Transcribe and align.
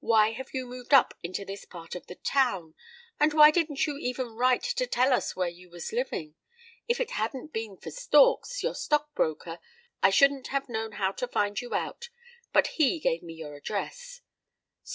why 0.00 0.30
have 0.30 0.54
you 0.54 0.64
moved 0.64 0.94
up 0.94 1.12
into 1.22 1.44
this 1.44 1.66
part 1.66 1.94
of 1.94 2.06
the 2.06 2.14
town? 2.14 2.74
and 3.20 3.34
why 3.34 3.50
didn't 3.50 3.86
you 3.86 3.98
even 3.98 4.28
write 4.28 4.62
to 4.62 4.86
tell 4.86 5.12
us 5.12 5.36
where 5.36 5.50
you 5.50 5.68
was 5.68 5.92
living? 5.92 6.34
If 6.88 7.00
it 7.00 7.10
hadn't 7.10 7.52
been 7.52 7.76
for 7.76 7.90
Storks, 7.90 8.62
your 8.62 8.74
stock 8.74 9.14
broker, 9.14 9.58
I 10.02 10.08
shouldn't 10.08 10.46
have 10.46 10.70
known 10.70 10.92
how 10.92 11.12
to 11.12 11.28
find 11.28 11.60
you 11.60 11.74
out; 11.74 12.08
but 12.50 12.68
he 12.78 12.98
gave 12.98 13.22
me 13.22 13.34
your 13.34 13.56
address." 13.56 14.22